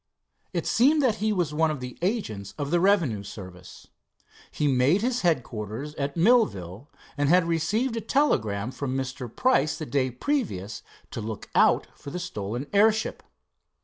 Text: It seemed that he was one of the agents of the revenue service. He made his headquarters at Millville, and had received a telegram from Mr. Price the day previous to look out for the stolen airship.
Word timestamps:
It 0.51 0.65
seemed 0.65 1.03
that 1.03 1.17
he 1.17 1.31
was 1.31 1.53
one 1.53 1.69
of 1.69 1.79
the 1.79 1.95
agents 2.01 2.55
of 2.57 2.71
the 2.71 2.79
revenue 2.79 3.21
service. 3.21 3.85
He 4.49 4.67
made 4.67 5.03
his 5.03 5.21
headquarters 5.21 5.93
at 5.93 6.17
Millville, 6.17 6.89
and 7.19 7.29
had 7.29 7.43
received 7.47 7.95
a 7.95 8.01
telegram 8.01 8.71
from 8.71 8.97
Mr. 8.97 9.29
Price 9.31 9.77
the 9.77 9.85
day 9.85 10.09
previous 10.09 10.81
to 11.11 11.21
look 11.21 11.49
out 11.53 11.85
for 11.93 12.09
the 12.09 12.17
stolen 12.17 12.65
airship. 12.73 13.21